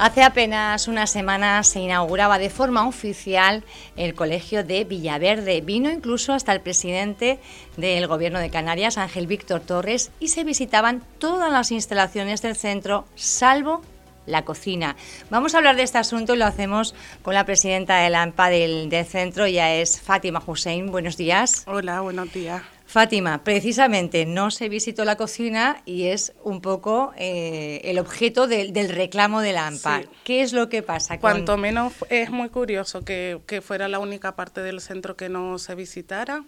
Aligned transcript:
Hace 0.00 0.22
apenas 0.22 0.88
una 0.88 1.06
semana 1.06 1.62
se 1.62 1.78
inauguraba 1.78 2.38
de 2.38 2.48
forma 2.48 2.88
oficial 2.88 3.64
el 3.98 4.14
colegio 4.14 4.64
de 4.64 4.84
Villaverde. 4.84 5.60
Vino 5.60 5.90
incluso 5.90 6.32
hasta 6.32 6.54
el 6.54 6.62
presidente 6.62 7.38
del 7.76 8.06
Gobierno 8.06 8.38
de 8.38 8.48
Canarias, 8.48 8.96
Ángel 8.96 9.26
Víctor 9.26 9.60
Torres, 9.60 10.10
y 10.18 10.28
se 10.28 10.42
visitaban 10.42 11.02
todas 11.18 11.52
las 11.52 11.70
instalaciones 11.70 12.40
del 12.40 12.56
centro, 12.56 13.04
salvo 13.14 13.82
la 14.24 14.46
cocina. 14.46 14.96
Vamos 15.28 15.54
a 15.54 15.58
hablar 15.58 15.76
de 15.76 15.82
este 15.82 15.98
asunto 15.98 16.32
y 16.32 16.38
lo 16.38 16.46
hacemos 16.46 16.94
con 17.20 17.34
la 17.34 17.44
presidenta 17.44 17.98
de 17.98 18.08
la 18.08 18.22
AMPA 18.22 18.48
del, 18.48 18.88
del 18.88 19.04
centro, 19.04 19.46
ya 19.48 19.74
es 19.74 20.00
Fátima 20.00 20.42
Hussein. 20.46 20.90
Buenos 20.90 21.18
días. 21.18 21.64
Hola, 21.66 22.00
buenos 22.00 22.32
días. 22.32 22.62
Fátima, 22.90 23.44
precisamente 23.44 24.26
no 24.26 24.50
se 24.50 24.68
visitó 24.68 25.04
la 25.04 25.14
cocina 25.14 25.80
y 25.84 26.06
es 26.06 26.32
un 26.42 26.60
poco 26.60 27.12
eh, 27.16 27.80
el 27.84 28.00
objeto 28.00 28.48
del 28.48 28.88
reclamo 28.88 29.42
de 29.42 29.52
la 29.52 29.68
AMPA. 29.68 30.02
¿Qué 30.24 30.42
es 30.42 30.52
lo 30.52 30.68
que 30.68 30.82
pasa? 30.82 31.20
Cuanto 31.20 31.56
menos 31.56 31.92
es 32.08 32.30
muy 32.30 32.48
curioso 32.48 33.04
que, 33.04 33.62
fuera 33.64 33.86
la 33.86 34.00
única 34.00 34.34
parte 34.34 34.60
del 34.60 34.80
centro 34.80 35.16
que 35.16 35.28
no 35.28 35.60
se 35.60 35.76
visitara. 35.76 36.42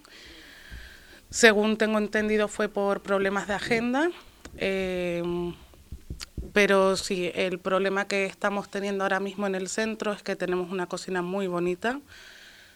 Según 1.30 1.76
tengo 1.76 1.98
entendido 1.98 2.48
fue 2.48 2.68
por 2.68 3.02
problemas 3.02 3.46
de 3.46 3.54
agenda. 3.54 4.10
Eh, 4.56 5.22
pero 6.52 6.96
sí, 6.96 7.30
el 7.36 7.60
problema 7.60 8.08
que 8.08 8.24
estamos 8.24 8.68
teniendo 8.68 9.04
ahora 9.04 9.20
mismo 9.20 9.46
en 9.46 9.54
el 9.54 9.68
centro 9.68 10.12
es 10.12 10.24
que 10.24 10.34
tenemos 10.34 10.72
una 10.72 10.88
cocina 10.88 11.22
muy 11.22 11.46
bonita, 11.46 12.00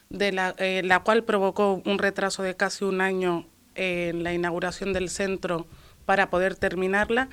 de 0.08 0.30
la, 0.30 0.54
eh, 0.58 0.82
la 0.84 1.00
cual 1.00 1.24
provocó 1.24 1.82
un 1.84 1.98
retraso 1.98 2.44
de 2.44 2.54
casi 2.54 2.84
un 2.84 3.00
año 3.00 3.44
en 3.76 4.22
la 4.22 4.32
inauguración 4.32 4.92
del 4.92 5.10
centro 5.10 5.66
para 6.04 6.30
poder 6.30 6.56
terminarla 6.56 7.28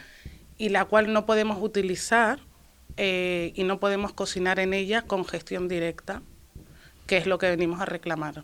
y 0.57 0.69
la 0.69 0.85
cual 0.85 1.13
no 1.13 1.25
podemos 1.25 1.57
utilizar 1.61 2.39
eh, 2.97 3.53
y 3.55 3.63
no 3.63 3.79
podemos 3.79 4.13
cocinar 4.13 4.59
en 4.59 4.73
ella 4.73 5.03
con 5.03 5.25
gestión 5.25 5.67
directa, 5.67 6.21
que 7.07 7.17
es 7.17 7.25
lo 7.25 7.37
que 7.37 7.49
venimos 7.49 7.81
a 7.81 7.85
reclamar. 7.85 8.43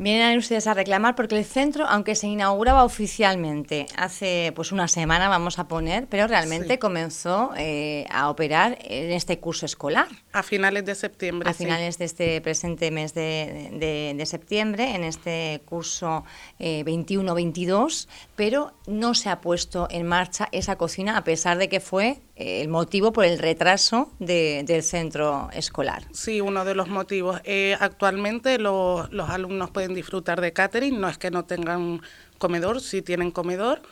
Vienen 0.00 0.38
ustedes 0.38 0.66
a 0.66 0.72
reclamar 0.72 1.14
porque 1.14 1.36
el 1.36 1.44
centro, 1.44 1.84
aunque 1.86 2.14
se 2.14 2.26
inauguraba 2.26 2.84
oficialmente 2.84 3.84
hace 3.98 4.50
pues 4.56 4.72
una 4.72 4.88
semana, 4.88 5.28
vamos 5.28 5.58
a 5.58 5.68
poner, 5.68 6.06
pero 6.06 6.26
realmente 6.26 6.78
comenzó 6.78 7.52
eh, 7.58 8.06
a 8.08 8.30
operar 8.30 8.78
en 8.80 9.10
este 9.10 9.40
curso 9.40 9.66
escolar. 9.66 10.08
A 10.32 10.42
finales 10.42 10.86
de 10.86 10.94
septiembre. 10.94 11.50
A 11.50 11.52
finales 11.52 11.98
de 11.98 12.06
este 12.06 12.40
presente 12.40 12.90
mes 12.90 13.12
de, 13.12 14.14
de, 14.16 14.24
septiembre, 14.24 14.94
en 14.94 15.04
este 15.04 15.60
curso 15.66 16.24
eh, 16.58 16.82
21-22, 16.86 18.08
pero 18.36 18.72
no 18.86 19.12
se 19.12 19.28
ha 19.28 19.42
puesto 19.42 19.86
en 19.90 20.06
marcha 20.06 20.48
esa 20.50 20.76
cocina 20.76 21.18
a 21.18 21.24
pesar 21.24 21.58
de 21.58 21.68
que 21.68 21.80
fue 21.80 22.22
el 22.40 22.68
motivo 22.68 23.12
por 23.12 23.26
el 23.26 23.38
retraso 23.38 24.10
del 24.18 24.82
centro 24.82 25.50
escolar. 25.52 26.04
Sí, 26.12 26.40
uno 26.40 26.64
de 26.64 26.74
los 26.74 26.88
motivos. 26.88 27.40
Eh, 27.44 27.76
actualmente 27.78 28.58
los 28.58 29.10
alumnos 29.28 29.70
pueden 29.70 29.92
disfrutar 29.92 30.40
de 30.40 30.52
catering, 30.52 30.98
no 30.98 31.08
es 31.08 31.18
que 31.18 31.30
no 31.30 31.44
tengan 31.44 32.00
comedor, 32.38 32.80
sí 32.80 33.02
tienen 33.02 33.30
comedor, 33.30 33.82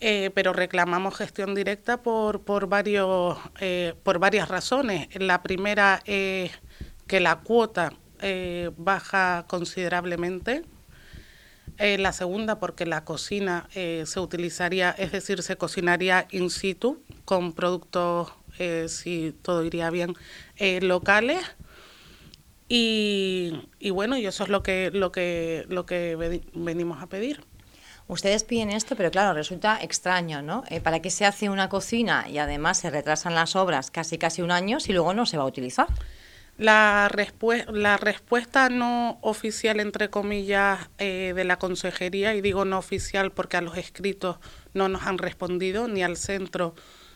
eh, 0.00 0.30
pero 0.34 0.52
reclamamos 0.52 1.16
gestión 1.16 1.56
directa 1.56 2.00
por, 2.00 2.42
por, 2.42 2.68
varios, 2.68 3.38
eh, 3.58 3.94
por 4.04 4.20
varias 4.20 4.48
razones. 4.48 5.08
La 5.20 5.42
primera 5.42 6.00
es 6.04 6.52
que 7.08 7.18
la 7.18 7.40
cuota 7.40 7.92
baja 8.78 9.44
considerablemente 9.48 10.62
la 11.76 12.12
segunda, 12.14 12.58
porque 12.58 12.86
la 12.86 13.04
cocina 13.04 13.68
se 13.70 14.18
utilizaría, 14.18 14.92
es 14.92 15.12
decir, 15.12 15.42
se 15.42 15.56
cocinaría 15.56 16.26
in 16.30 16.48
situ 16.48 17.02
con 17.24 17.52
productos, 17.52 18.32
eh, 18.58 18.86
si 18.88 19.34
todo 19.42 19.64
iría 19.64 19.90
bien, 19.90 20.14
locales. 20.82 21.44
Y, 22.68 23.52
bueno, 23.90 24.16
y 24.16 24.26
eso 24.26 24.44
es 24.44 24.48
lo 24.48 24.62
que, 24.62 24.90
lo 24.92 25.12
que, 25.12 25.64
lo 25.68 25.86
que 25.86 26.42
venimos 26.54 27.02
a 27.02 27.06
pedir. 27.06 27.44
Ustedes 28.06 28.44
piden 28.44 28.70
esto, 28.70 28.96
pero 28.96 29.10
claro, 29.10 29.32
resulta 29.32 29.78
extraño, 29.80 30.42
¿no? 30.42 30.64
¿Para 30.82 31.00
qué 31.00 31.10
se 31.10 31.24
hace 31.24 31.48
una 31.48 31.68
cocina 31.68 32.26
y 32.28 32.38
además 32.38 32.78
se 32.78 32.90
retrasan 32.90 33.34
las 33.34 33.56
obras 33.56 33.90
casi 33.90 34.18
casi 34.18 34.42
un 34.42 34.50
año 34.50 34.78
si 34.80 34.92
luego 34.92 35.14
no 35.14 35.24
se 35.24 35.36
va 35.38 35.44
a 35.44 35.46
utilizar? 35.46 35.88
La, 36.56 37.10
la 37.72 37.96
respuesta 37.96 38.68
no 38.68 39.18
oficial, 39.22 39.80
entre 39.80 40.08
comillas, 40.08 40.88
eh, 40.98 41.32
de 41.34 41.44
la 41.44 41.58
consejería, 41.58 42.34
y 42.34 42.42
digo 42.42 42.64
no 42.64 42.78
oficial 42.78 43.32
porque 43.32 43.56
a 43.56 43.60
los 43.60 43.76
escritos 43.76 44.36
no 44.72 44.88
nos 44.88 45.02
han 45.02 45.18
respondido, 45.18 45.88
ni 45.88 46.04
al 46.04 46.16
centro, 46.16 46.74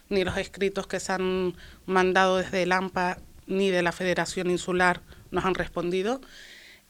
ni 0.08 0.24
los 0.24 0.36
escritos 0.36 0.86
que 0.86 1.00
se 1.00 1.12
han 1.12 1.54
mandado 1.86 2.38
desde 2.38 2.62
el 2.62 2.72
AMPA, 2.72 3.18
ni 3.46 3.70
de 3.70 3.82
la 3.82 3.92
Federación 3.92 4.50
Insular 4.50 5.02
nos 5.30 5.44
han 5.44 5.54
respondido, 5.54 6.20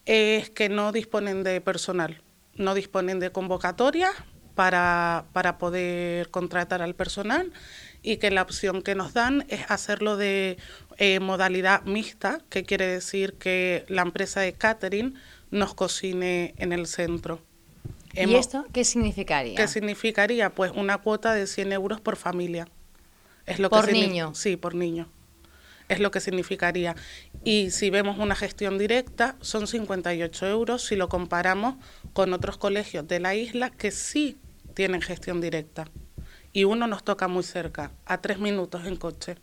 es 0.07 0.51
que 0.51 0.69
no 0.69 0.93
disponen 0.93 1.45
de 1.45 1.61
personal, 1.61 2.23
no 2.55 2.75
disponen 2.75 3.21
de 3.21 3.31
convocatoria 3.31 4.11
para, 4.55 5.27
para 5.33 5.59
poder 5.59 6.31
contratar 6.31 6.83
al 6.83 6.95
personal 6.95 7.53
y 8.03 8.17
que 8.17 8.31
la 8.31 8.43
opción 8.43 8.83
que 8.83 8.95
nos 8.95 9.13
dan 9.13 9.45
es 9.49 9.71
hacerlo 9.71 10.17
de 10.17 10.57
eh, 10.97 11.21
modalidad 11.21 11.83
mixta, 11.85 12.41
que 12.49 12.65
quiere 12.65 12.87
decir 12.87 13.35
que 13.35 13.85
la 13.89 14.03
empresa 14.03 14.41
de 14.41 14.55
catering 14.55 15.15
nos 15.51 15.75
cocine 15.75 16.55
en 16.59 16.73
el 16.73 16.87
centro. 16.87 17.41
¿Y 18.15 18.35
esto 18.35 18.67
qué 18.73 18.85
significaría? 18.85 19.55
¿Qué 19.55 19.69
significaría? 19.69 20.51
Pues 20.51 20.73
una 20.75 20.99
cuota 20.99 21.35
de 21.35 21.47
100 21.47 21.73
euros 21.73 22.01
por 22.01 22.17
familia. 22.17 22.67
Es 23.49 23.59
lo 23.59 23.71
¿Por 23.71 23.91
niño? 23.91 24.35
Sí, 24.35 24.57
por 24.57 24.75
niño. 24.75 25.09
Es 25.89 26.01
lo 26.01 26.11
que 26.11 26.21
significaría. 26.21 26.95
Y 27.45 27.71
si 27.71 27.89
vemos 27.89 28.19
una 28.19 28.37
gestión 28.37 28.77
directa, 28.77 29.37
son 29.41 29.67
58 29.67 30.47
euros 30.47 30.85
si 30.85 30.97
lo 30.97 31.09
comparamos 31.09 31.77
con 32.13 32.35
otros 32.35 32.59
colegios 32.59 33.09
de 33.09 33.21
la 33.21 33.35
isla 33.35 33.71
que 33.71 33.91
sí 33.91 34.37
tienen 34.75 35.01
gestión 35.01 35.41
directa. 35.41 35.87
Y 36.53 36.65
uno 36.65 36.87
nos 36.87 37.05
toca 37.05 37.27
muy 37.27 37.43
cerca, 37.43 37.91
a 38.05 38.21
tres 38.21 38.39
minutos 38.39 38.85
en 38.85 38.97
coche. 38.97 39.37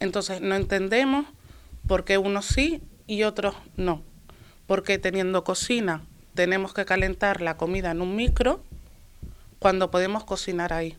Entonces 0.00 0.42
no 0.42 0.54
entendemos 0.54 1.24
por 1.86 2.04
qué 2.04 2.18
unos 2.18 2.44
sí 2.44 2.82
y 3.06 3.22
otros 3.22 3.54
no. 3.76 4.02
Porque 4.66 4.98
teniendo 4.98 5.44
cocina 5.44 6.04
tenemos 6.34 6.74
que 6.74 6.84
calentar 6.84 7.40
la 7.40 7.56
comida 7.56 7.90
en 7.90 8.02
un 8.02 8.16
micro 8.16 8.62
cuando 9.58 9.90
podemos 9.90 10.24
cocinar 10.24 10.74
ahí. 10.74 10.98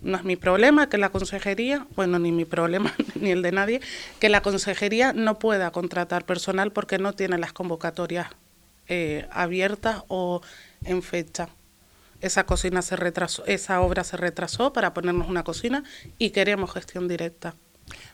No 0.00 0.16
es 0.16 0.24
mi 0.24 0.36
problema 0.36 0.88
que 0.88 0.98
la 0.98 1.08
consejería, 1.08 1.86
bueno, 1.96 2.18
ni 2.18 2.32
mi 2.32 2.44
problema 2.44 2.94
ni 3.14 3.30
el 3.30 3.42
de 3.42 3.52
nadie, 3.52 3.80
que 4.20 4.28
la 4.28 4.42
consejería 4.42 5.12
no 5.12 5.38
pueda 5.38 5.70
contratar 5.70 6.24
personal 6.24 6.72
porque 6.72 6.98
no 6.98 7.12
tiene 7.12 7.38
las 7.38 7.52
convocatorias 7.52 8.28
eh, 8.88 9.26
abiertas 9.30 10.04
o 10.08 10.42
en 10.84 11.02
fecha 11.02 11.48
esa 12.20 12.44
cocina 12.44 12.82
se 12.82 12.96
retrasó, 12.96 13.44
esa 13.46 13.80
obra 13.80 14.04
se 14.04 14.16
retrasó 14.16 14.72
para 14.72 14.94
ponernos 14.94 15.28
una 15.28 15.44
cocina 15.44 15.84
y 16.18 16.30
queremos 16.30 16.72
gestión 16.72 17.08
directa. 17.08 17.54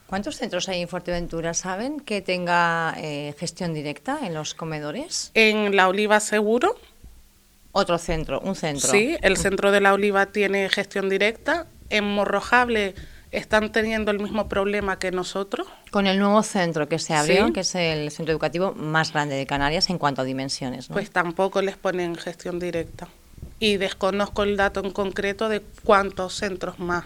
¿Cuántos 0.06 0.36
centros 0.36 0.68
hay 0.68 0.82
en 0.82 0.88
Fuerteventura? 0.88 1.54
¿Saben 1.54 2.00
que 2.00 2.20
tenga 2.20 2.94
eh, 2.98 3.34
gestión 3.38 3.72
directa 3.72 4.18
en 4.22 4.34
los 4.34 4.54
comedores? 4.54 5.30
En 5.34 5.74
La 5.74 5.88
Oliva 5.88 6.20
seguro. 6.20 6.76
Otro 7.72 7.96
centro, 7.96 8.40
un 8.40 8.54
centro. 8.54 8.90
Sí, 8.90 9.16
el 9.22 9.38
centro 9.38 9.72
de 9.72 9.80
La 9.80 9.94
Oliva 9.94 10.26
tiene 10.26 10.68
gestión 10.68 11.08
directa. 11.08 11.66
En 11.92 12.04
Morrojable 12.04 12.94
están 13.32 13.70
teniendo 13.70 14.10
el 14.10 14.18
mismo 14.18 14.48
problema 14.48 14.98
que 14.98 15.10
nosotros. 15.10 15.66
Con 15.90 16.06
el 16.06 16.18
nuevo 16.18 16.42
centro 16.42 16.88
que 16.88 16.98
se 16.98 17.14
abrió, 17.14 17.52
que 17.52 17.60
es 17.60 17.74
el 17.74 18.10
centro 18.10 18.32
educativo 18.32 18.72
más 18.72 19.12
grande 19.12 19.34
de 19.36 19.46
Canarias 19.46 19.90
en 19.90 19.98
cuanto 19.98 20.22
a 20.22 20.24
dimensiones. 20.24 20.88
Pues 20.88 21.10
tampoco 21.10 21.60
les 21.60 21.76
ponen 21.76 22.16
gestión 22.16 22.58
directa 22.58 23.08
y 23.58 23.76
desconozco 23.76 24.42
el 24.42 24.56
dato 24.56 24.80
en 24.80 24.90
concreto 24.90 25.48
de 25.50 25.60
cuántos 25.84 26.34
centros 26.34 26.78
más 26.78 27.04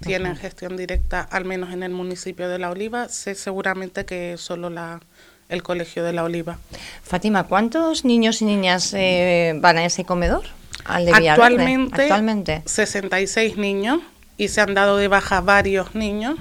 tienen 0.00 0.36
gestión 0.36 0.76
directa, 0.76 1.20
al 1.20 1.44
menos 1.44 1.72
en 1.72 1.82
el 1.82 1.90
municipio 1.90 2.48
de 2.48 2.58
La 2.58 2.70
Oliva. 2.70 3.08
Sé 3.08 3.34
seguramente 3.34 4.04
que 4.04 4.36
solo 4.38 4.70
la, 4.70 5.00
el 5.48 5.62
Colegio 5.62 6.04
de 6.04 6.12
La 6.12 6.22
Oliva. 6.22 6.58
Fátima, 7.02 7.44
¿cuántos 7.44 8.04
niños 8.04 8.40
y 8.40 8.44
niñas 8.44 8.94
eh, 8.94 9.54
van 9.56 9.78
a 9.78 9.84
ese 9.84 10.04
comedor? 10.04 10.44
Al 10.86 11.08
actualmente, 11.08 12.02
actualmente, 12.02 12.62
66 12.64 13.56
niños 13.56 14.00
y 14.36 14.48
se 14.48 14.60
han 14.60 14.74
dado 14.74 14.96
de 14.96 15.08
baja 15.08 15.40
varios 15.40 15.94
niños 15.94 16.38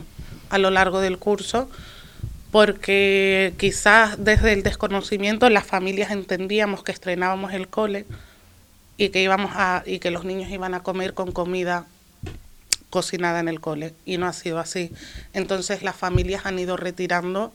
a 0.50 0.57
lo 0.57 0.69
largo 0.69 1.01
del 1.01 1.18
curso 1.18 1.69
porque 2.51 3.53
quizás 3.57 4.24
desde 4.24 4.53
el 4.53 4.63
desconocimiento 4.63 5.50
las 5.50 5.65
familias 5.65 6.12
entendíamos 6.12 6.83
que 6.83 6.92
estrenábamos 6.92 7.53
el 7.53 7.68
cole 7.68 8.06
y 8.97 9.09
que 9.09 9.21
íbamos 9.21 9.51
a 9.56 9.83
y 9.86 10.00
que 10.00 10.12
los 10.12 10.24
niños 10.24 10.50
iban 10.50 10.74
a 10.74 10.81
comer 10.81 11.13
con 11.13 11.31
comida 11.31 11.86
cocinada 12.89 13.41
en 13.41 13.50
el 13.50 13.59
cole 13.59 13.94
y 14.06 14.18
no 14.18 14.25
ha 14.25 14.33
sido 14.33 14.59
así. 14.59 14.91
Entonces 15.33 15.83
las 15.83 15.98
familias 15.98 16.45
han 16.45 16.57
ido 16.57 16.77
retirando 16.77 17.51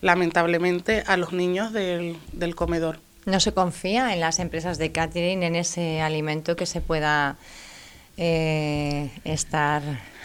lamentablemente 0.00 1.04
a 1.06 1.16
los 1.16 1.32
niños 1.32 1.72
del, 1.72 2.16
del 2.32 2.56
comedor. 2.56 2.98
¿No 3.30 3.38
se 3.38 3.52
confía 3.52 4.12
en 4.12 4.20
las 4.20 4.40
empresas 4.40 4.76
de 4.78 4.90
catering 4.90 5.44
en 5.44 5.54
ese 5.54 6.00
alimento 6.00 6.56
que 6.56 6.66
se 6.66 6.80
pueda 6.80 7.36
eh, 8.16 9.10
estar... 9.24 9.82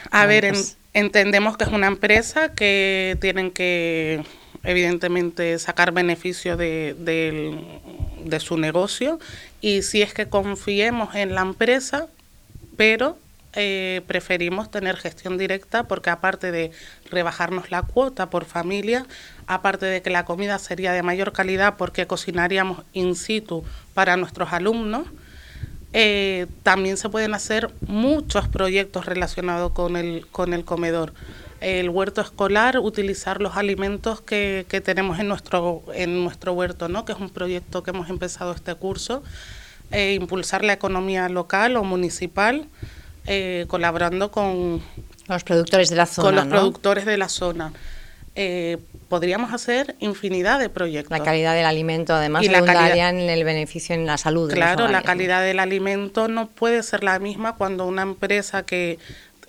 A 0.10 0.26
ver, 0.26 0.50
pues 0.50 0.78
entendemos 0.94 1.56
que 1.56 1.66
es 1.66 1.72
una 1.72 1.88
empresa 1.88 2.54
que 2.54 3.18
tienen 3.22 3.52
que 3.52 4.24
evidentemente 4.64 5.60
sacar 5.60 5.92
beneficio 5.92 6.58
de, 6.58 6.96
de, 6.98 8.40
su 8.40 8.58
negocio. 8.58 9.20
Y 9.62 9.84
si 9.84 10.02
es 10.02 10.14
que 10.14 10.28
confiemos 10.28 11.14
en 11.14 11.36
la 11.36 11.42
empresa, 11.42 12.08
pero 12.76 13.18
eh, 13.56 14.02
preferimos 14.08 14.70
tener 14.70 14.98
gestión 14.98 15.38
directa 15.38 15.84
porque 15.84 16.10
aparte 16.10 16.52
de 16.52 16.72
rebajarnos 17.10 17.72
la 17.72 17.82
cuota 17.82 18.30
por 18.30 18.46
familia, 18.46 19.06
aparte 19.48 19.86
de 19.86 20.02
que 20.02 20.10
la 20.10 20.26
comida 20.26 20.60
sería 20.60 20.92
de 20.92 21.04
mayor 21.04 21.32
calidad 21.32 21.76
porque 21.78 22.08
cocinaríamos 22.08 22.84
in 22.94 23.16
situ 23.16 23.64
para 23.94 24.18
nuestros 24.18 24.54
alumnos, 24.54 25.08
eh, 25.94 26.48
también 26.64 26.98
se 26.98 27.08
pueden 27.08 27.34
hacer 27.34 27.70
muchos 27.88 28.50
proyectos 28.50 29.06
relacionados 29.06 29.72
con 29.72 29.96
el, 29.96 30.28
con 30.28 30.54
el 30.54 30.66
comedor. 30.66 31.14
El 31.62 31.90
huerto 31.90 32.20
escolar, 32.20 32.80
utilizar 32.80 33.42
los 33.42 33.56
alimentos 33.56 34.20
que, 34.20 34.66
que 34.68 34.82
tenemos 34.82 35.20
en 35.20 35.30
nuestro, 35.30 35.84
en 35.94 36.22
nuestro 36.24 36.52
huerto, 36.52 36.90
¿no? 36.90 37.06
que 37.06 37.14
es 37.14 37.20
un 37.20 37.30
proyecto 37.30 37.82
que 37.82 37.92
hemos 37.92 38.10
empezado 38.10 38.52
este 38.52 38.76
curso, 38.76 39.24
eh, 39.92 40.14
impulsar 40.14 40.66
la 40.66 40.74
economía 40.74 41.30
local 41.30 41.78
o 41.78 41.84
municipal, 41.84 42.68
eh, 43.28 43.66
colaborando 43.68 44.32
con 44.32 44.82
los 45.28 45.44
productores 45.44 45.90
de 45.90 45.96
la 45.96 46.06
zona. 46.06 46.28
Con 46.28 46.36
los 46.36 46.46
productores 46.48 47.06
de 47.06 47.18
la 47.18 47.30
zona. 47.30 47.74
Eh, 48.38 48.78
podríamos 49.08 49.54
hacer 49.54 49.96
infinidad 50.00 50.60
de 50.60 50.68
proyectos. 50.68 51.18
La 51.18 51.24
calidad 51.24 51.56
del 51.56 51.66
alimento, 51.66 52.14
además, 52.14 52.44
y 52.44 52.50
la 52.50 52.60
en 53.10 53.22
el 53.22 53.44
beneficio 53.46 53.96
en 53.96 54.06
la 54.06 54.18
salud. 54.18 54.52
Claro, 54.52 54.90
la 54.90 55.04
calidad 55.04 55.42
del 55.42 55.60
alimento 55.60 56.28
no 56.28 56.48
puede 56.48 56.84
ser 56.84 57.04
la 57.04 57.18
misma 57.20 57.56
cuando 57.56 57.86
una 57.86 58.02
empresa 58.02 58.64
que 58.64 59.00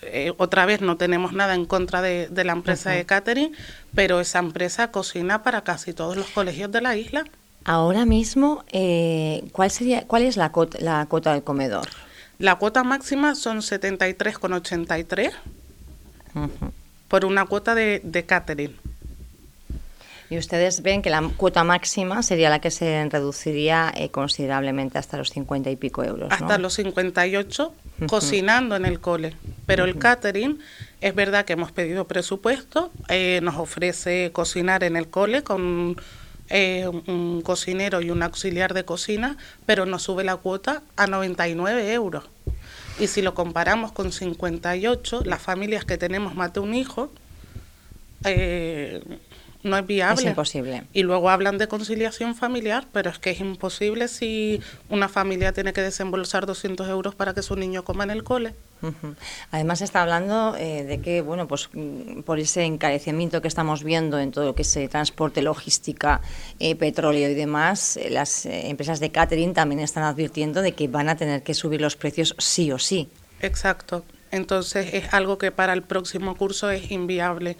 eh, 0.03 0.33
otra 0.37 0.67
vez 0.67 0.83
no 0.83 0.97
tenemos 0.97 1.33
nada 1.33 1.55
en 1.55 1.67
contra 1.67 2.01
de, 2.01 2.29
la 2.33 2.53
empresa 2.53 2.91
de 2.91 3.05
catering, 3.05 3.53
pero 3.95 4.21
esa 4.21 4.39
empresa 4.39 4.93
cocina 4.93 5.43
para 5.43 5.63
casi 5.63 5.93
todos 5.93 6.17
los 6.17 6.29
colegios 6.29 6.71
de 6.71 6.81
la 6.81 6.97
isla. 6.97 7.25
Ahora 7.65 8.05
mismo, 8.07 8.65
eh, 8.71 9.43
¿cuál 9.51 9.73
sería, 9.73 10.07
cuál 10.07 10.23
es 10.23 10.37
la 10.37 10.53
cuota, 10.53 10.79
la 10.81 11.07
cuota 11.07 11.33
del 11.33 11.43
comedor? 11.43 11.89
La 12.39 12.57
cuota 12.57 12.85
máxima 12.85 13.35
son 13.35 13.59
73,83 13.59 15.33
por 17.09 17.25
una 17.25 17.47
cuota 17.47 17.75
de, 17.75 18.01
de 18.05 18.27
catering. 18.27 18.77
Y 20.29 20.39
ustedes 20.39 20.83
ven 20.83 21.03
que 21.03 21.11
la 21.11 21.23
cuota 21.37 21.63
máxima 21.63 22.23
sería 22.23 22.51
la 22.51 22.61
que 22.61 22.71
se 22.71 23.09
reduciría 23.09 23.93
eh, 23.97 24.11
considerablemente 24.11 24.99
hasta 24.99 25.17
los 25.17 25.31
50 25.31 25.71
y 25.71 25.77
pico 25.77 26.03
euros. 26.03 26.33
Hasta 26.33 26.59
los 26.59 26.75
58 26.75 27.73
cocinando 28.09 28.75
en 28.77 28.87
el 28.87 29.01
cole. 29.01 29.35
Pero 29.67 29.85
el 29.85 29.99
catering, 29.99 30.59
es 31.01 31.15
verdad 31.15 31.45
que 31.45 31.53
hemos 31.53 31.71
pedido 31.73 32.07
presupuesto, 32.07 32.91
eh, 33.09 33.41
nos 33.43 33.57
ofrece 33.57 34.31
cocinar 34.33 34.83
en 34.83 34.97
el 34.97 35.09
cole 35.09 35.43
con 35.43 35.97
eh, 36.49 36.89
un 37.07 37.43
cocinero 37.43 38.01
y 38.01 38.11
un 38.11 38.23
auxiliar 38.23 38.75
de 38.75 38.85
cocina, 38.85 39.37
pero 39.65 39.87
nos 39.87 40.03
sube 40.03 40.25
la 40.25 40.37
cuota 40.37 40.83
a 40.97 41.07
99 41.07 41.93
euros. 41.93 42.25
Y 42.99 43.09
si 43.09 43.23
lo 43.23 43.35
comparamos 43.35 43.93
con 43.93 44.13
58, 44.13 45.23
las 45.25 45.43
familias 45.43 45.85
que 45.85 45.99
tenemos 45.99 46.35
más 46.35 46.53
de 46.53 46.61
un 46.61 46.75
hijo, 46.75 47.11
eh, 48.25 49.03
no 49.63 49.77
es 49.77 49.87
viable. 49.87 50.23
Es 50.23 50.29
imposible. 50.29 50.85
Y 50.93 51.03
luego 51.03 51.29
hablan 51.29 51.59
de 51.59 51.69
conciliación 51.69 52.35
familiar, 52.35 52.87
pero 52.93 53.11
es 53.11 53.19
que 53.19 53.31
es 53.31 53.41
imposible 53.41 54.09
si 54.09 54.63
una 54.89 55.09
familia 55.09 55.53
tiene 55.53 55.73
que 55.73 55.83
desembolsar 55.83 56.47
200 56.47 56.89
euros 56.89 57.15
para 57.15 57.35
que 57.35 57.43
su 57.43 57.57
niño 57.57 57.85
coma 57.85 58.05
en 58.05 58.11
el 58.11 58.25
cole. 58.25 58.55
Además 59.51 59.81
está 59.81 60.03
hablando 60.03 60.55
eh, 60.57 60.85
de 60.85 61.01
que, 61.01 61.23
bueno, 61.23 61.49
pues 61.49 61.69
mm, 61.73 62.21
por 62.23 62.39
ese 62.39 62.65
encarecimiento 62.65 63.43
que 63.43 63.49
estamos 63.49 63.83
viendo 63.83 64.19
en 64.19 64.31
todo 64.31 64.45
lo 64.45 64.55
que 64.55 64.63
es 64.63 64.77
eh, 64.77 64.89
transporte, 64.89 65.43
logística, 65.43 66.21
petróleo 66.79 67.31
y 67.31 67.35
demás, 67.35 67.99
las 68.11 68.47
empresas 68.47 69.01
de 69.01 69.11
catering 69.11 69.55
también 69.55 69.81
están 69.81 70.05
advirtiendo 70.05 70.63
de 70.63 70.73
que 70.73 70.89
van 70.89 71.09
a 71.09 71.17
tener 71.17 71.43
que 71.43 71.55
subir 71.55 71.81
los 71.81 71.97
precios 71.97 72.35
sí 72.39 72.73
o 72.73 72.79
sí. 72.79 73.09
Exacto. 73.41 74.05
Entonces 74.31 74.93
es 74.93 75.15
algo 75.15 75.39
que 75.39 75.53
para 75.53 75.73
el 75.73 75.83
próximo 75.83 76.37
curso 76.37 76.71
es 76.71 76.91
inviable 76.91 77.57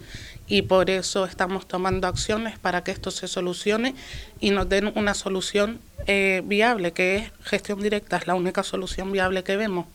y 0.47 0.63
por 0.63 0.89
eso 0.89 1.25
estamos 1.25 1.67
tomando 1.67 2.07
acciones 2.07 2.59
para 2.59 2.83
que 2.83 2.91
esto 2.91 3.09
se 3.09 3.27
solucione 3.27 3.95
y 4.39 4.51
nos 4.51 4.67
den 4.67 4.91
una 4.95 5.13
solución 5.13 5.79
eh, 6.07 6.41
viable, 6.45 6.91
que 6.91 7.17
es 7.17 7.31
gestión 7.41 7.81
directa, 7.81 8.17
es 8.17 8.27
la 8.27 8.35
única 8.35 8.63
solución 8.63 9.11
viable 9.11 9.43
que 9.43 9.57
vemos. 9.57 9.87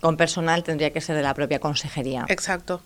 Con 0.00 0.16
personal 0.16 0.62
tendría 0.62 0.92
que 0.92 1.00
ser 1.00 1.16
de 1.16 1.22
la 1.22 1.34
propia 1.34 1.58
consejería. 1.58 2.24
Exacto. 2.28 2.82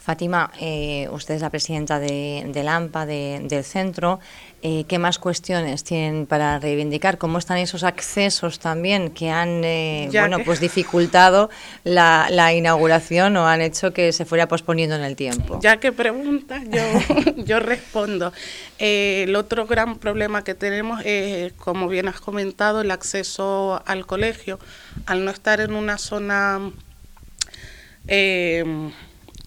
Fátima, 0.00 0.50
eh, 0.58 1.08
usted 1.12 1.34
es 1.34 1.42
la 1.42 1.50
presidenta 1.50 1.98
de, 1.98 2.46
del 2.48 2.68
AMPA, 2.68 3.04
del 3.04 3.64
centro. 3.64 4.18
Eh, 4.62 4.84
¿Qué 4.88 4.98
más 4.98 5.18
cuestiones 5.18 5.84
tienen 5.84 6.24
para 6.24 6.58
reivindicar? 6.58 7.18
¿Cómo 7.18 7.36
están 7.36 7.58
esos 7.58 7.84
accesos 7.84 8.60
también 8.60 9.10
que 9.10 9.28
han 9.28 9.62
eh, 9.62 10.08
bueno, 10.10 10.38
pues 10.42 10.58
dificultado 10.58 11.50
la, 11.84 12.28
la, 12.30 12.54
inauguración 12.54 13.36
o 13.36 13.46
han 13.46 13.60
hecho 13.60 13.92
que 13.92 14.12
se 14.12 14.24
fuera 14.24 14.48
posponiendo 14.48 14.96
en 14.96 15.02
el 15.02 15.16
tiempo? 15.16 15.60
Ya 15.62 15.76
que 15.76 15.92
preguntas, 15.92 16.62
yo, 16.70 17.34
yo 17.44 17.60
respondo. 17.60 18.32
el 18.78 19.36
otro 19.36 19.66
gran 19.66 19.98
problema 19.98 20.44
que 20.44 20.54
tenemos 20.54 21.02
es, 21.04 21.52
como 21.52 21.88
bien 21.88 22.08
has 22.08 22.22
comentado, 22.22 22.80
el 22.80 22.90
acceso 22.90 23.82
al 23.84 24.06
colegio. 24.06 24.58
Al 25.04 25.26
no 25.26 25.30
estar 25.30 25.60
en 25.60 25.74
una 25.74 25.98
zona 25.98 26.72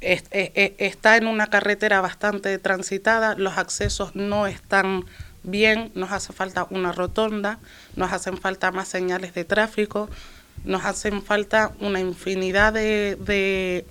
está 0.04 1.18
en 1.18 1.28
una 1.28 1.48
carretera 1.48 2.02
bastante 2.02 2.58
transitada, 2.60 3.36
los 3.36 3.58
accesos 3.58 4.16
no 4.16 4.48
están 4.48 5.06
bien, 5.44 5.92
nos 5.94 6.12
hace 6.12 6.34
falta 6.34 6.68
una 6.70 6.92
rotonda, 6.92 7.60
nos 7.96 8.12
hacen 8.12 8.38
falta 8.38 8.72
más 8.72 8.88
señales 8.88 9.34
de 9.34 9.46
tráfico, 9.46 10.10
nos 10.64 10.86
hacen 10.86 11.22
falta 11.22 11.74
una 11.80 12.00
infinidad 12.00 12.74
de, 12.74 13.86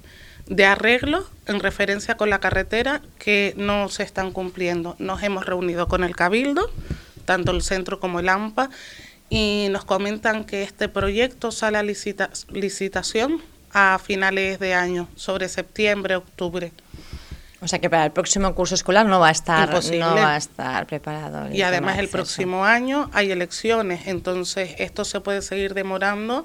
de, 0.46 0.64
arreglos 0.64 1.26
en 1.46 1.60
referencia 1.60 2.16
con 2.16 2.30
la 2.30 2.40
carretera 2.40 3.02
que 3.18 3.54
no 3.56 3.88
se 3.88 4.02
están 4.02 4.32
cumpliendo. 4.32 4.96
Nos 4.98 5.22
hemos 5.22 5.44
reunido 5.44 5.88
con 5.88 6.04
el 6.04 6.16
Cabildo, 6.16 6.70
tanto 7.24 7.52
el 7.52 7.62
centro 7.62 8.00
como 8.00 8.20
el 8.20 8.28
AMPA, 8.28 8.70
y 9.28 9.68
nos 9.70 9.84
comentan 9.84 10.44
que 10.44 10.62
este 10.62 10.88
proyecto 10.88 11.52
sale 11.52 11.78
a 11.78 11.82
licitación 11.82 13.42
a 13.72 13.98
finales 13.98 14.58
de 14.58 14.74
año, 14.74 15.08
sobre 15.16 15.48
septiembre, 15.48 16.16
octubre. 16.16 16.72
O 17.60 17.68
sea 17.68 17.78
que 17.78 17.88
para 17.88 18.04
el 18.04 18.10
próximo 18.10 18.52
curso 18.54 18.74
escolar 18.74 19.06
no 19.06 19.20
va 19.20 19.28
a 19.28 19.30
estar, 19.30 19.68
no 19.70 20.14
va 20.16 20.34
a 20.34 20.36
estar 20.36 20.84
preparado. 20.86 21.52
Y 21.52 21.62
además 21.62 21.98
el 21.98 22.08
próximo 22.08 22.64
año 22.64 23.08
hay 23.12 23.30
elecciones, 23.30 24.08
entonces 24.08 24.74
esto 24.78 25.04
se 25.04 25.20
puede 25.20 25.42
seguir 25.42 25.72
demorando 25.72 26.44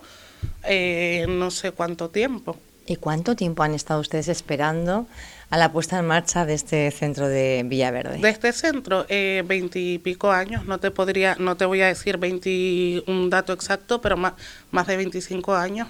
eh, 0.64 1.26
no 1.28 1.50
sé 1.50 1.72
cuánto 1.72 2.10
tiempo. 2.10 2.58
¿Y 2.86 2.96
cuánto 2.96 3.36
tiempo 3.36 3.64
han 3.64 3.74
estado 3.74 4.00
ustedes 4.00 4.28
esperando 4.30 5.08
a 5.50 5.58
la 5.58 5.72
puesta 5.72 6.00
en 6.00 6.06
marcha 6.06 6.46
de 6.46 6.54
este 6.54 6.92
centro 6.92 7.28
de 7.28 7.64
Villaverde? 7.66 8.20
De 8.20 8.30
este 8.30 8.54
centro, 8.54 9.06
eh, 9.10 9.44
veintipico 9.46 10.32
años, 10.32 10.66
no 10.66 10.78
te 10.78 10.92
podría, 10.92 11.36
no 11.40 11.58
te 11.58 11.66
voy 11.66 11.82
a 11.82 11.88
decir 11.88 12.18
20, 12.18 13.04
un 13.08 13.30
dato 13.30 13.54
exacto, 13.54 14.00
pero 14.02 14.16
más, 14.16 14.34
más 14.72 14.88
de 14.88 14.98
25 14.98 15.56
años. 15.56 15.88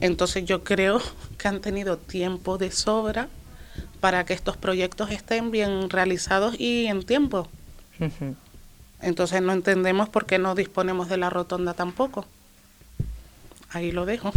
Entonces 0.00 0.44
yo 0.44 0.64
creo 0.64 1.00
que 1.38 1.48
han 1.48 1.60
tenido 1.60 1.96
tiempo 1.96 2.58
de 2.58 2.70
sobra 2.70 3.28
para 4.00 4.24
que 4.24 4.34
estos 4.34 4.56
proyectos 4.56 5.10
estén 5.10 5.50
bien 5.50 5.90
realizados 5.90 6.58
y 6.58 6.86
en 6.86 7.04
tiempo. 7.04 7.48
Entonces 9.02 9.42
no 9.42 9.52
entendemos 9.52 10.08
por 10.08 10.26
qué 10.26 10.38
no 10.38 10.54
disponemos 10.54 11.08
de 11.08 11.18
la 11.18 11.28
rotonda 11.30 11.74
tampoco 11.74 12.26
ahí 13.72 13.92
lo 13.92 14.04
dejo. 14.04 14.32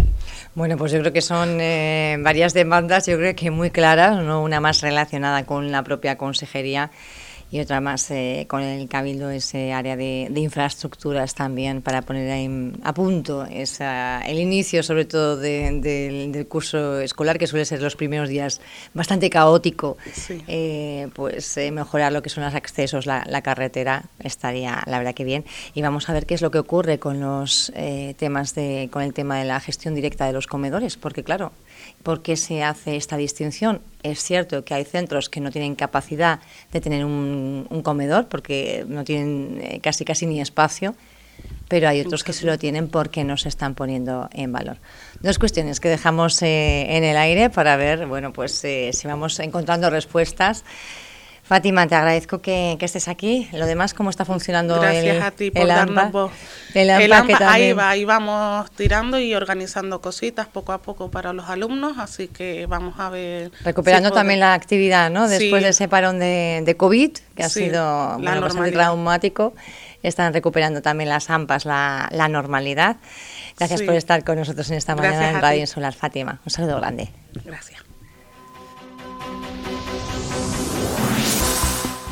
Bueno, 0.55 0.77
pues 0.77 0.91
yo 0.91 1.00
creo 1.00 1.13
que 1.13 1.22
son 1.22 1.60
eh, 1.60 2.17
varias 2.20 2.53
demandas, 2.53 3.08
yo 3.08 3.17
creo 3.17 3.36
que 3.36 3.51
muy 3.51 3.72
claras, 3.72 4.22
no 4.24 4.41
una 4.41 4.60
más 4.60 4.82
relacionada 4.82 5.46
con 5.46 5.72
la 5.72 5.84
propia 5.84 6.17
consejería 6.17 6.91
y 7.53 7.60
otra 7.60 7.81
más 7.81 8.10
eh, 8.10 8.48
con 8.50 8.63
el 8.63 8.88
Cabildo, 8.88 9.29
ese 9.29 9.74
área 9.74 9.95
de, 9.95 10.27
infraestructuras 10.36 11.36
también 11.36 11.83
para 11.83 12.01
poner 12.01 12.72
a 12.81 12.93
punto 12.95 13.45
esa, 13.45 14.22
el 14.22 14.39
inicio, 14.39 14.81
sobre 14.81 15.05
todo, 15.05 15.38
del 15.38 16.48
curso 16.50 17.00
escolar, 17.00 17.38
que 17.38 17.45
suele 17.45 17.65
ser 17.65 17.79
los 17.79 17.95
primeros 17.95 18.27
días 18.27 18.60
bastante 18.95 19.29
caótico. 19.29 19.98
Eh, 20.48 21.10
pues 21.13 21.55
eh, 21.57 21.69
mejorar 21.69 22.12
lo 22.12 22.24
que 22.24 22.31
son 22.31 22.43
los 22.43 22.55
accesos, 22.55 23.05
la, 23.05 23.41
carretera, 23.43 24.05
estaría 24.17 24.81
la 24.88 24.98
verdad 24.98 25.13
que 25.13 25.24
bien. 25.24 25.45
Y 25.75 25.83
vamos 25.83 26.10
a 26.10 26.13
ver 26.13 26.25
qué 26.25 26.33
es 26.33 26.41
lo 26.41 26.50
que 26.50 26.57
ocurre 26.57 26.98
con 26.98 27.19
los 27.19 27.72
temas 28.17 28.55
de, 28.55 28.89
con 28.91 29.03
el 29.03 29.13
tema 29.13 29.38
de 29.38 29.45
la 29.45 29.60
gestión 29.60 29.93
directa 29.93 30.25
de 30.25 30.33
los 30.33 30.48
comedores, 30.48 30.98
porque 30.98 31.24
claro, 31.24 31.51
¿Por 32.03 32.22
qué 32.22 32.36
se 32.36 32.63
hace 32.63 32.95
esta 32.95 33.17
distinción? 33.17 33.81
Es 34.03 34.22
cierto 34.22 34.65
que 34.65 34.74
hay 34.74 34.83
centros 34.83 35.29
que 35.29 35.39
no 35.39 35.50
tienen 35.50 35.75
capacidad 35.75 36.39
de 36.72 36.81
tener 36.81 37.05
un, 37.05 37.81
comedor 37.83 38.27
porque 38.27 38.86
no 38.88 39.03
tienen 39.03 39.60
eh, 39.62 39.79
casi 39.81 40.03
casi 40.05 40.25
ni 40.25 40.41
espacio, 40.41 40.95
pero 41.69 41.88
hay 41.88 42.01
otros 42.01 42.24
que 42.24 42.33
sí 42.33 42.45
lo 42.45 42.57
tienen 42.60 42.89
porque 42.89 43.24
no 43.24 43.38
se 43.38 43.50
están 43.50 43.75
poniendo 43.75 44.29
en 44.33 44.51
valor. 44.51 44.77
Dos 45.22 45.39
cuestiones 45.39 45.79
que 45.79 45.89
dejamos 45.89 46.41
eh, 46.41 46.98
en 46.98 47.03
el 47.03 47.17
aire 47.17 47.50
para 47.50 47.77
ver, 47.77 48.05
bueno, 48.05 48.33
pues 48.33 48.63
eh, 48.65 48.91
si 48.93 49.07
vamos 49.07 49.39
encontrando 49.39 49.89
respuestas. 49.89 50.63
Fátima, 51.44 51.86
te 51.88 51.96
agradezco 51.96 52.42
que, 52.42 52.78
estés 52.80 53.10
aquí. 53.10 53.50
Lo 53.52 53.66
demás, 53.66 53.94
¿cómo 53.94 54.10
está 54.10 54.24
funcionando 54.24 54.80
Gracias 54.80 55.22
a 55.22 55.32
ti 55.32 55.52
por 55.52 55.68
darnos 55.68 56.12
voz. 56.12 56.32
El 56.74 56.90
AMPA, 56.90 57.52
ahí 57.52 57.74
va, 57.74 57.90
ahí 57.90 58.06
vamos 58.06 58.72
tirando 58.72 59.20
y 59.20 59.36
organizando 59.36 60.00
cositas 60.00 60.48
poco 60.48 60.72
a 60.72 60.82
poco 60.82 61.12
para 61.12 61.34
los 61.34 61.50
alumnos, 61.50 61.98
así 62.00 62.30
que 62.30 62.66
vamos 62.66 62.98
a 62.98 63.10
ver... 63.10 63.52
Recuperando 63.66 64.12
también 64.12 64.40
la 64.40 64.54
actividad, 64.54 65.12
¿no? 65.12 65.28
Después 65.28 65.62
de 65.62 65.70
ese 65.70 65.90
parón 65.90 66.20
de, 66.20 66.76
COVID, 66.78 67.12
que 67.36 67.44
ha 67.44 67.50
sido 67.50 68.18
bueno, 68.20 68.40
bastante 68.40 68.72
traumático, 68.72 69.54
están 70.02 70.34
recuperando 70.34 70.82
también 70.82 71.10
las 71.10 71.30
AMPAs, 71.30 71.66
la, 71.66 72.28
normalidad. 72.30 72.96
Gracias 73.58 73.82
por 73.82 73.96
estar 73.96 74.24
con 74.24 74.38
nosotros 74.38 74.72
en 74.72 74.78
esta 74.78 74.96
mañana 74.96 75.30
en 75.30 75.42
Radio 75.42 75.60
Insular, 75.60 75.94
Fátima. 75.94 76.40
Un 76.46 76.52
saludo 76.52 76.78
grande. 76.78 77.10
Gracias. 77.46 77.83